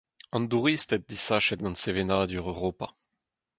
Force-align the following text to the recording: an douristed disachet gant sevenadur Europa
an 0.35 0.43
douristed 0.51 1.03
disachet 1.11 1.59
gant 1.65 1.79
sevenadur 1.81 2.35
Europa 2.51 2.87